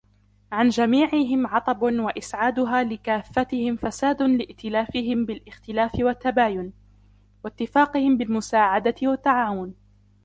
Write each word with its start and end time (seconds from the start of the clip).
عَنْ 0.51 0.69
جَمِيعِهِمْ 0.69 1.47
عَطَبٌ 1.47 1.83
وَإِسْعَادُهَا 1.83 2.83
لِكَافَّتِهِمْ 2.83 3.75
فَسَادٌ 3.75 4.21
لِائْتِلَافِهِمْ 4.21 5.25
بِالِاخْتِلَافِ 5.25 5.91
وَالتَّبَايُنِ، 5.99 6.73
وَاتِّفَاقِهِمْ 7.43 8.17
بِالْمُسَاعَدَةِ 8.17 8.95
وَالتَّعَاوُنِ 9.03 9.73